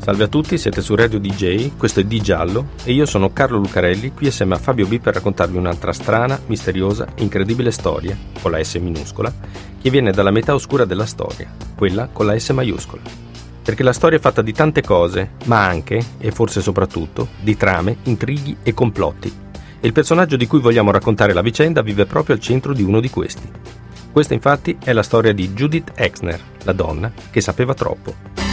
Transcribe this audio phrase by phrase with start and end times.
[0.00, 3.58] Salve a tutti, siete su Radio DJ, questo è Di Giallo e io sono Carlo
[3.58, 8.64] Lucarelli qui assieme a Fabio B per raccontarvi un'altra strana, misteriosa, incredibile storia, con la
[8.64, 9.30] S minuscola,
[9.78, 13.02] che viene dalla metà oscura della storia, quella con la S maiuscola.
[13.62, 17.98] Perché la storia è fatta di tante cose, ma anche, e forse soprattutto, di trame,
[18.04, 19.30] intrighi e complotti.
[19.80, 23.00] E il personaggio di cui vogliamo raccontare la vicenda vive proprio al centro di uno
[23.00, 23.48] di questi.
[24.10, 28.49] Questa infatti è la storia di Judith Exner, la donna che sapeva troppo.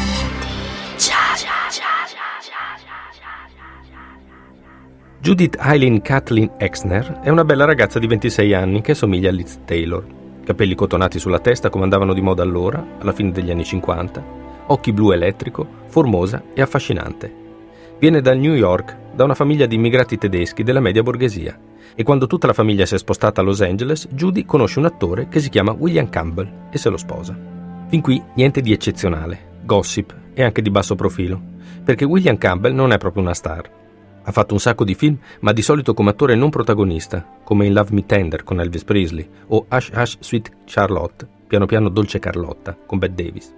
[5.28, 9.60] Judith Eileen Kathleen Exner è una bella ragazza di 26 anni che somiglia a Liz
[9.66, 10.06] Taylor.
[10.46, 14.24] Capelli cotonati sulla testa come andavano di moda allora, alla fine degli anni 50,
[14.68, 17.30] occhi blu elettrico, formosa e affascinante.
[18.00, 21.60] Viene dal New York, da una famiglia di immigrati tedeschi della media borghesia,
[21.94, 25.28] e quando tutta la famiglia si è spostata a Los Angeles, Judy conosce un attore
[25.28, 27.38] che si chiama William Campbell e se lo sposa.
[27.90, 31.38] Fin qui niente di eccezionale, gossip e anche di basso profilo,
[31.84, 33.87] perché William Campbell non è proprio una star.
[34.28, 37.72] Ha fatto un sacco di film, ma di solito come attore non protagonista, come in
[37.72, 42.78] Love Me Tender con Elvis Presley o Hush Hush Sweet Charlotte, piano piano Dolce Carlotta
[42.86, 43.56] con Bette Davis.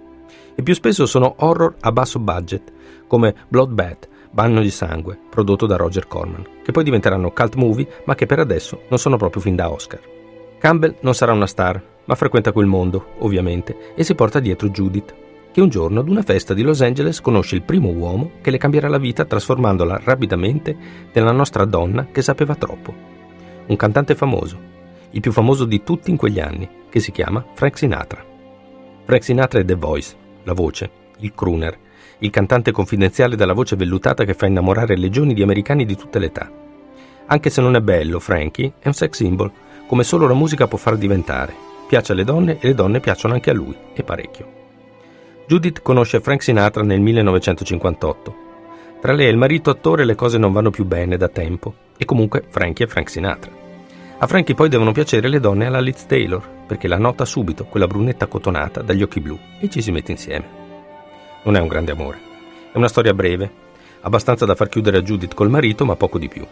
[0.54, 2.72] E più spesso sono horror a basso budget,
[3.08, 8.14] come Bloodbath, Bagno di sangue, prodotto da Roger Corman, che poi diventeranno cult movie, ma
[8.14, 10.00] che per adesso non sono proprio fin da Oscar.
[10.58, 15.12] Campbell non sarà una star, ma frequenta quel mondo, ovviamente, e si porta dietro Judith,
[15.52, 18.58] che un giorno ad una festa di Los Angeles conosce il primo uomo che le
[18.58, 20.76] cambierà la vita trasformandola rapidamente
[21.12, 22.94] nella nostra donna che sapeva troppo.
[23.66, 24.58] Un cantante famoso,
[25.10, 28.24] il più famoso di tutti in quegli anni, che si chiama Frank Sinatra.
[29.04, 31.76] Frank Sinatra è The Voice, la voce, il crooner,
[32.18, 36.26] il cantante confidenziale dalla voce vellutata che fa innamorare legioni di americani di tutte le
[36.26, 36.50] età.
[37.26, 39.50] Anche se non è bello, Frankie è un sex symbol,
[39.86, 41.54] come solo la musica può far diventare.
[41.88, 44.59] Piace alle donne e le donne piacciono anche a lui, e parecchio.
[45.50, 48.36] Judith conosce Frank Sinatra nel 1958.
[49.00, 52.04] Tra lei e il marito attore le cose non vanno più bene da tempo, e
[52.04, 53.50] comunque Frankie è Frank Sinatra.
[54.18, 57.88] A Frankie poi devono piacere le donne alla Liz Taylor, perché la nota subito quella
[57.88, 60.46] brunetta cotonata dagli occhi blu e ci si mette insieme.
[61.42, 62.20] Non è un grande amore,
[62.70, 63.50] è una storia breve,
[64.02, 66.46] abbastanza da far chiudere a Judith col marito, ma poco di più.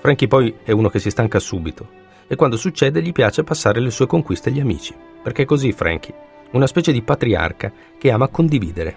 [0.00, 1.86] Frankie poi è uno che si stanca subito,
[2.26, 6.32] e quando succede gli piace passare le sue conquiste agli amici, perché è così Frankie
[6.54, 8.96] una specie di patriarca che ama condividere.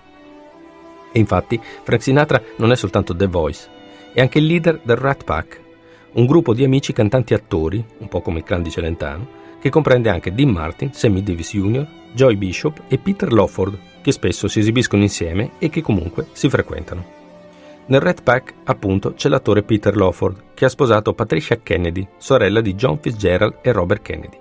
[1.12, 3.70] E infatti Frank Sinatra non è soltanto The Voice,
[4.14, 5.62] è anche il leader del Rat Pack,
[6.14, 10.10] un gruppo di amici cantanti attori, un po' come il clan di Celentano, che comprende
[10.10, 15.04] anche Dean Martin, Sammy Davis Jr., Joy Bishop e Peter Lawford, che spesso si esibiscono
[15.04, 17.16] insieme e che comunque si frequentano.
[17.88, 22.74] Nel Red Pack, appunto, c'è l'attore Peter Lawford, che ha sposato Patricia Kennedy, sorella di
[22.74, 24.38] John Fitzgerald e Robert Kennedy.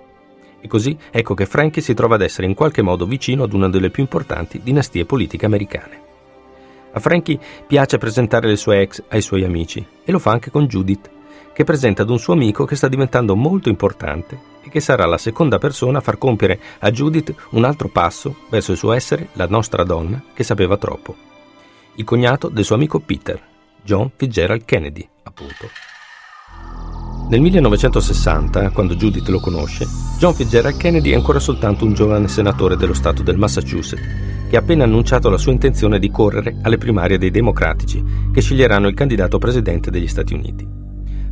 [0.59, 3.69] E così ecco che Frankie si trova ad essere in qualche modo vicino ad una
[3.69, 6.05] delle più importanti dinastie politiche americane.
[6.93, 10.65] A Frankie piace presentare le sue ex ai suoi amici e lo fa anche con
[10.65, 11.09] Judith,
[11.53, 15.17] che presenta ad un suo amico che sta diventando molto importante e che sarà la
[15.17, 19.47] seconda persona a far compiere a Judith un altro passo verso il suo essere la
[19.47, 21.15] nostra donna che sapeva troppo.
[21.95, 23.41] Il cognato del suo amico Peter,
[23.83, 25.96] John Fitzgerald Kennedy, appunto.
[27.29, 29.85] Nel 1960, quando Judith lo conosce,
[30.17, 34.01] John Fitzgerald Kennedy è ancora soltanto un giovane senatore dello Stato del Massachusetts,
[34.49, 38.01] che ha appena annunciato la sua intenzione di correre alle primarie dei democratici,
[38.31, 40.65] che sceglieranno il candidato presidente degli Stati Uniti.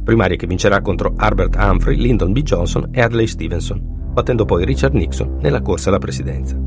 [0.03, 2.41] Primarie che vincerà contro Herbert Humphrey, Lyndon B.
[2.41, 3.79] Johnson e Adlai Stevenson,
[4.12, 6.59] battendo poi Richard Nixon nella corsa alla presidenza.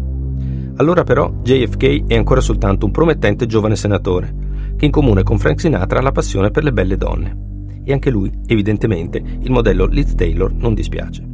[0.76, 4.34] Allora però JFK è ancora soltanto un promettente giovane senatore,
[4.74, 7.47] che in comune con Frank Sinatra ha la passione per le belle donne
[7.88, 11.26] e anche lui, evidentemente, il modello Liz Taylor non dispiace.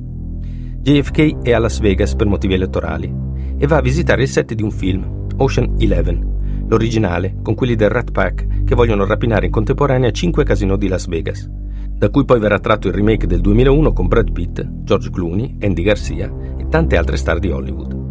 [0.82, 3.12] JFK è a Las Vegas per motivi elettorali
[3.58, 7.88] e va a visitare il set di un film, Ocean Eleven, l'originale, con quelli del
[7.88, 11.50] Rat Pack che vogliono rapinare in contemporanea cinque casino di Las Vegas,
[11.98, 15.82] da cui poi verrà tratto il remake del 2001 con Brad Pitt, George Clooney, Andy
[15.82, 18.02] Garcia e tante altre star di Hollywood.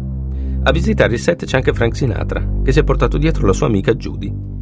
[0.64, 3.68] A visitare il set c'è anche Frank Sinatra, che si è portato dietro la sua
[3.68, 4.52] amica Judy,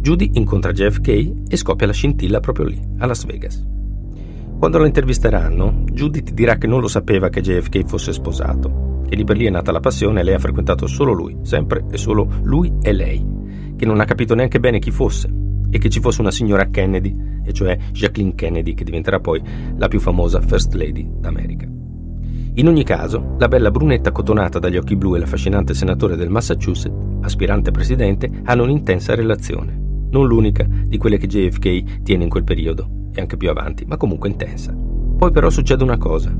[0.00, 1.08] Judy incontra JFK
[1.48, 3.64] e scoppia la scintilla proprio lì, a Las Vegas.
[4.58, 9.16] Quando la intervisteranno, Judy ti dirà che non lo sapeva che JFK fosse sposato, che
[9.16, 11.96] lì per lì è nata la passione e lei ha frequentato solo lui, sempre e
[11.96, 13.24] solo lui e lei,
[13.76, 15.32] che non ha capito neanche bene chi fosse
[15.70, 19.42] e che ci fosse una signora Kennedy, e cioè Jacqueline Kennedy, che diventerà poi
[19.76, 21.66] la più famosa First Lady d'America.
[22.54, 26.96] In ogni caso, la bella brunetta cotonata dagli occhi blu e l'affascinante senatore del Massachusetts,
[27.20, 29.77] aspirante presidente, hanno un'intensa relazione.
[30.10, 33.96] Non l'unica di quelle che JFK tiene in quel periodo, e anche più avanti, ma
[33.96, 34.74] comunque intensa.
[34.74, 36.34] Poi però succede una cosa.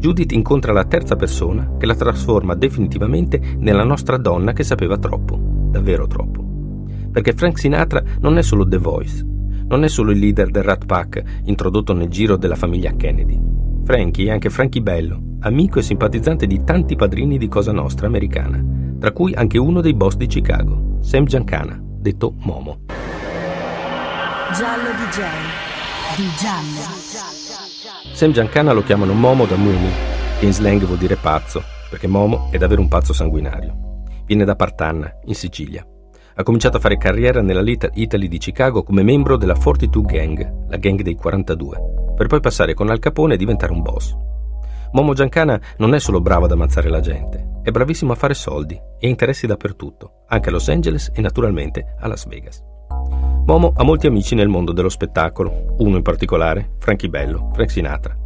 [0.00, 5.38] Judith incontra la terza persona che la trasforma definitivamente nella nostra donna che sapeva troppo,
[5.70, 6.42] davvero troppo.
[7.12, 9.26] Perché Frank Sinatra non è solo The Voice,
[9.68, 13.38] non è solo il leader del Rat Pack introdotto nel giro della famiglia Kennedy.
[13.84, 18.64] Frankie è anche Frankie Bello, amico e simpatizzante di tanti padrini di Cosa Nostra americana,
[18.98, 22.78] tra cui anche uno dei boss di Chicago, Sam Giancana, detto Momo.
[24.54, 25.20] Giallo DJ.
[26.16, 26.80] Di giallo.
[28.12, 29.90] Sam Giancana lo chiamano Momo da Muni,
[30.38, 34.04] che in slang vuol dire pazzo, perché Momo è davvero un pazzo sanguinario.
[34.24, 35.86] Viene da Partanna, in Sicilia.
[36.34, 40.68] Ha cominciato a fare carriera nella Little Italy di Chicago come membro della 42 Gang,
[40.68, 44.16] la gang dei 42, per poi passare con Al Capone e diventare un boss.
[44.92, 48.78] Momo Giancana non è solo bravo ad ammazzare la gente, è bravissimo a fare soldi
[48.98, 52.62] e interessi dappertutto, anche a Los Angeles e naturalmente a Las Vegas.
[53.46, 58.16] Momo ha molti amici nel mondo dello spettacolo, uno in particolare, Frankie Bello, Frank Sinatra,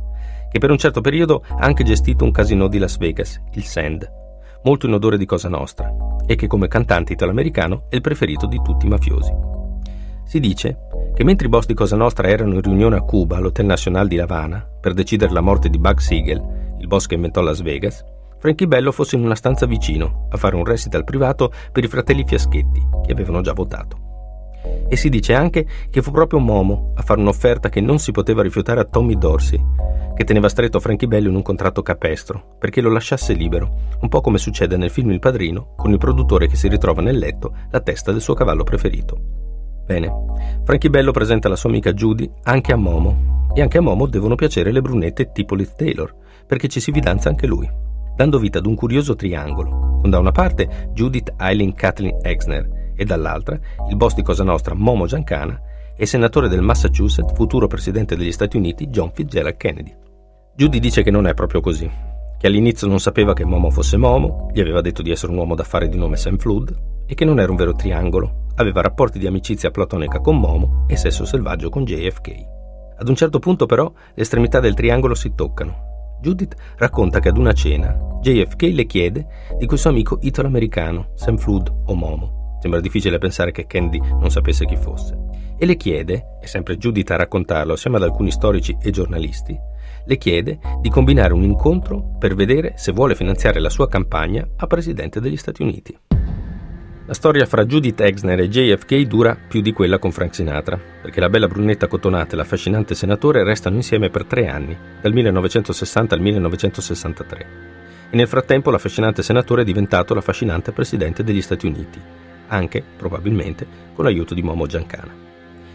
[0.51, 4.11] che per un certo periodo ha anche gestito un casino di Las Vegas, il Sand,
[4.65, 5.95] molto in odore di Cosa Nostra,
[6.27, 9.33] e che come cantante italoamericano è il preferito di tutti i mafiosi.
[10.25, 10.79] Si dice
[11.15, 14.17] che mentre i boss di Cosa Nostra erano in riunione a Cuba all'Hotel Nacional di
[14.17, 18.05] La Habana per decidere la morte di Bug Siegel, il boss che inventò Las Vegas,
[18.45, 22.25] Frankie Bello fosse in una stanza vicino a fare un recital privato per i fratelli
[22.27, 23.97] Fiaschetti, che avevano già votato.
[24.87, 28.43] E si dice anche che fu proprio Momo a fare un'offerta che non si poteva
[28.43, 29.59] rifiutare a Tommy Dorsey,
[30.15, 34.21] che teneva stretto Frankie Bello in un contratto capestro, perché lo lasciasse libero, un po'
[34.21, 37.81] come succede nel film Il Padrino, con il produttore che si ritrova nel letto la
[37.81, 39.19] testa del suo cavallo preferito.
[39.87, 40.13] Bene,
[40.65, 44.35] Frankie Bello presenta la sua amica Judy anche a Momo, e anche a Momo devono
[44.35, 46.15] piacere le brunette tipo Liz Taylor,
[46.47, 47.67] perché ci si fidanza anche lui,
[48.15, 53.05] dando vita ad un curioso triangolo, con da una parte Judith Eileen Kathleen Exner e
[53.05, 53.59] dall'altra
[53.89, 55.61] il boss di Cosa Nostra Momo Giancana
[55.97, 59.95] e senatore del Massachusetts, futuro presidente degli Stati Uniti John Fitzgerald Kennedy.
[60.57, 61.91] Judy dice che non è proprio così,
[62.39, 65.55] che all'inizio non sapeva che Momo fosse Momo, gli aveva detto di essere un uomo
[65.55, 66.77] d'affari di nome Sam Flood
[67.07, 70.97] e che non era un vero triangolo, aveva rapporti di amicizia platonica con Momo e
[70.97, 72.31] sesso selvaggio con JFK.
[72.97, 75.94] Ad un certo punto però le estremità del triangolo si toccano.
[76.25, 79.27] Judith racconta che ad una cena JFK le chiede
[79.59, 82.57] di questo amico italo-americano, Sam Flood o Momo.
[82.63, 85.15] Sembra difficile pensare che Candy non sapesse chi fosse.
[85.59, 89.55] E le chiede, è sempre Judith a raccontarlo assieme ad alcuni storici e giornalisti,
[90.07, 94.67] le chiede di combinare un incontro per vedere se vuole finanziare la sua campagna a
[94.67, 95.95] presidente degli Stati Uniti.
[97.07, 101.21] La storia fra Judith Exner e JFK dura più di quella con Frank Sinatra, perché
[101.21, 106.23] la bella brunetta cotonata e l'affascinante senatore restano insieme per tre anni, dal 1960 al
[106.23, 107.47] 1963.
[108.09, 112.01] E nel frattempo l'affascinante senatore è diventato l'affascinante presidente degli Stati Uniti,
[112.47, 115.15] anche, probabilmente, con l'aiuto di Momo Giancana,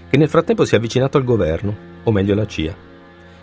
[0.09, 2.75] che nel frattempo si è avvicinato al governo, o meglio alla CIA,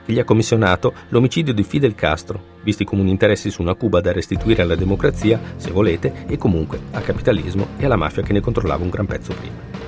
[0.06, 4.12] che gli ha commissionato l'omicidio di Fidel Castro, visti come interessi su una Cuba da
[4.12, 8.84] restituire alla democrazia, se volete, e comunque al capitalismo e alla mafia che ne controllava
[8.84, 9.84] un gran pezzo prima.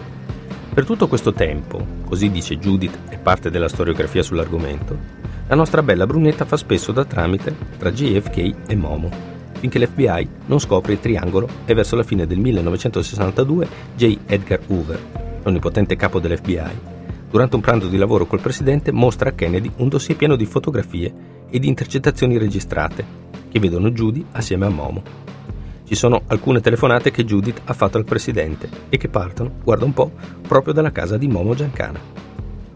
[0.74, 4.98] Per tutto questo tempo, così dice Judith e parte della storiografia sull'argomento,
[5.46, 9.10] la nostra bella brunetta fa spesso da tramite tra JFK e Momo,
[9.58, 14.18] finché l'FBI non scopre il triangolo e verso la fine del 1962 J.
[14.26, 15.00] Edgar Hoover,
[15.42, 16.97] l'onnipotente capo dell'FBI,
[17.30, 21.12] durante un pranzo di lavoro col presidente, mostra a Kennedy un dossier pieno di fotografie
[21.50, 23.04] e di intercettazioni registrate,
[23.50, 25.02] che vedono Judy assieme a Momo.
[25.84, 29.94] Ci sono alcune telefonate che Judith ha fatto al presidente e che partono, guarda un
[29.94, 30.12] po',
[30.46, 31.98] proprio dalla casa di Momo Giancana.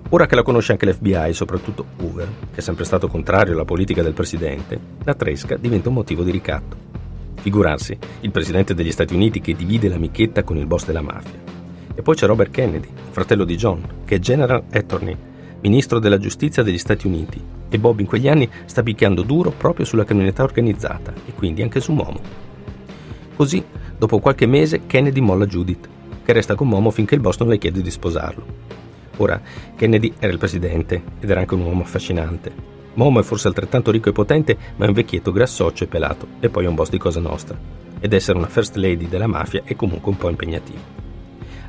[0.09, 4.03] Ora che la conosce anche l'FBI, soprattutto Hoover, che è sempre stato contrario alla politica
[4.03, 6.77] del presidente, la tresca diventa un motivo di ricatto.
[7.41, 11.52] Figurarsi, il presidente degli Stati Uniti che divide l'amichetta con il boss della mafia.
[11.95, 15.17] E poi c'è Robert Kennedy, fratello di John, che è General Attorney,
[15.61, 19.85] ministro della giustizia degli Stati Uniti, e Bob in quegli anni sta picchiando duro proprio
[19.85, 22.21] sulla criminalità organizzata e quindi anche su Momo.
[23.37, 23.63] Così,
[23.97, 25.89] dopo qualche mese, Kennedy molla Judith,
[26.25, 28.45] che resta con Momo finché il boss non le chiede di sposarlo.
[29.19, 29.41] Ora,
[29.77, 32.53] Kennedy era il presidente ed era anche un uomo affascinante.
[32.95, 36.49] Momo è forse altrettanto ricco e potente, ma è un vecchietto grassoccio e pelato, e
[36.49, 37.59] poi è un boss di Cosa Nostra.
[38.01, 41.02] Ed essere una first lady della mafia è comunque un po' impegnativo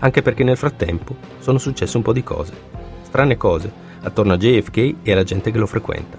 [0.04, 2.54] anche perché nel frattempo sono successe un po' di cose,
[3.04, 6.18] strane cose, attorno a JFK e alla gente che lo frequenta.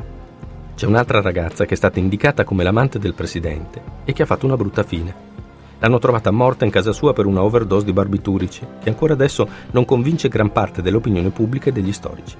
[0.74, 4.46] C'è un'altra ragazza che è stata indicata come l'amante del presidente e che ha fatto
[4.46, 5.32] una brutta fine.
[5.80, 9.84] L'hanno trovata morta in casa sua per una overdose di barbiturici che ancora adesso non
[9.84, 12.36] convince gran parte dell'opinione pubblica e degli storici.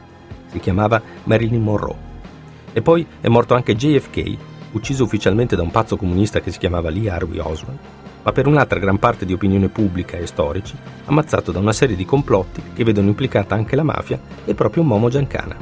[0.46, 2.12] Si chiamava Marilyn Monroe.
[2.72, 4.36] E poi è morto anche JFK
[4.72, 7.78] ucciso ufficialmente da un pazzo comunista che si chiamava Lee Harvey Oswald,
[8.24, 12.06] ma per un'altra gran parte di opinione pubblica e storici, ammazzato da una serie di
[12.06, 15.54] complotti che vedono implicata anche la mafia e proprio Momo Giancana.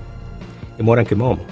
[0.77, 1.45] E muore anche Momo,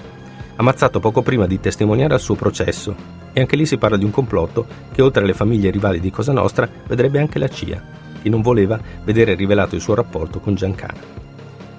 [0.56, 2.94] ammazzato poco prima di testimoniare al suo processo,
[3.32, 6.32] e anche lì si parla di un complotto che oltre alle famiglie rivali di Cosa
[6.32, 7.82] Nostra vedrebbe anche la CIA,
[8.22, 11.00] che non voleva vedere rivelato il suo rapporto con Giancana.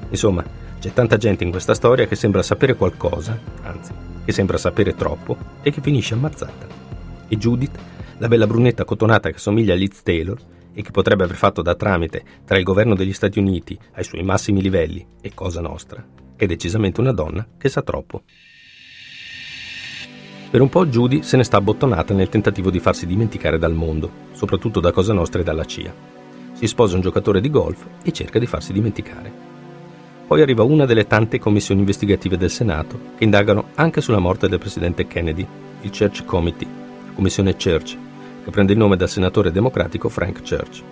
[0.10, 0.44] Insomma,
[0.80, 3.94] c'è tanta gente in questa storia che sembra sapere qualcosa, anzi,
[4.26, 6.68] che sembra sapere troppo e che finisce ammazzata.
[7.28, 7.78] E Judith,
[8.22, 10.38] la bella brunetta cotonata che somiglia a Liz Taylor
[10.76, 14.22] e che potrebbe aver fatto da tramite tra il governo degli Stati Uniti ai suoi
[14.22, 18.22] massimi livelli e Cosa Nostra, è decisamente una donna che sa troppo.
[20.52, 24.12] Per un po' Judy se ne sta abbottonata nel tentativo di farsi dimenticare dal mondo,
[24.34, 25.92] soprattutto da Cosa Nostra e dalla CIA.
[26.54, 29.34] Si sposa un giocatore di golf e cerca di farsi dimenticare.
[30.28, 34.60] Poi arriva una delle tante commissioni investigative del Senato che indagano anche sulla morte del
[34.60, 35.48] presidente Kennedy,
[35.82, 36.68] il Church Committee,
[37.08, 37.98] la commissione Church,
[38.44, 40.84] che prende il nome dal senatore democratico Frank Church.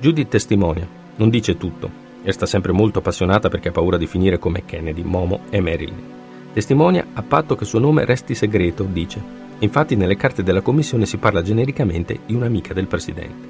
[0.00, 0.86] Judith testimonia,
[1.16, 1.90] non dice tutto,
[2.22, 6.14] e sta sempre molto appassionata perché ha paura di finire come Kennedy, Momo e Marilyn.
[6.52, 9.44] Testimonia a patto che suo nome resti segreto, dice.
[9.58, 13.48] Infatti nelle carte della commissione si parla genericamente di un'amica del presidente.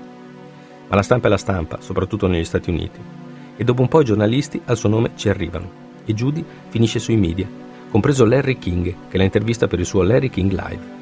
[0.88, 3.00] Ma la stampa è la stampa, soprattutto negli Stati Uniti
[3.56, 7.16] e dopo un po' i giornalisti al suo nome ci arrivano e Judy finisce sui
[7.16, 7.48] media,
[7.90, 10.95] compreso Larry King che la intervista per il suo Larry King Live.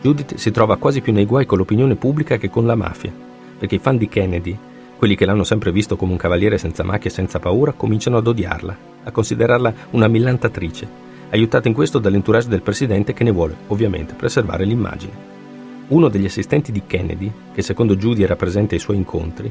[0.00, 3.12] Judith si trova quasi più nei guai con l'opinione pubblica che con la mafia,
[3.58, 4.56] perché i fan di Kennedy,
[4.96, 8.26] quelli che l'hanno sempre visto come un cavaliere senza macchie e senza paura, cominciano ad
[8.26, 10.88] odiarla, a considerarla una millantatrice,
[11.30, 15.36] aiutata in questo dall'entourage del presidente che ne vuole, ovviamente, preservare l'immagine.
[15.88, 19.50] Uno degli assistenti di Kennedy, che secondo Judy era presente ai suoi incontri,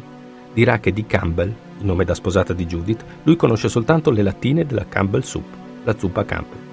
[0.54, 4.66] dirà che di Campbell, il nome da sposata di Judith, lui conosce soltanto le lattine
[4.66, 5.46] della Campbell Soup,
[5.84, 6.67] la zuppa Campbell.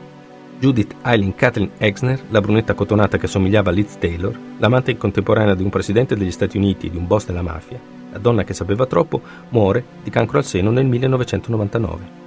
[0.59, 5.63] Judith Eileen Kathleen Exner, la brunetta cotonata che somigliava a Liz Taylor, l'amante contemporanea di
[5.63, 7.79] un presidente degli Stati Uniti e di un boss della mafia,
[8.11, 9.21] la donna che sapeva troppo,
[9.51, 12.23] muore di cancro al seno nel 1999.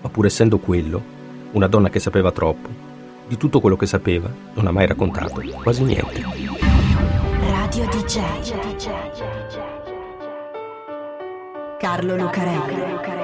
[0.00, 1.02] Ma pur essendo quello,
[1.52, 2.68] una donna che sapeva troppo,
[3.26, 6.22] di tutto quello che sapeva non ha mai raccontato quasi niente.
[7.50, 8.20] Radio DJ.
[11.78, 13.21] Carlo Lucarelli.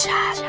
[0.00, 0.40] DJ.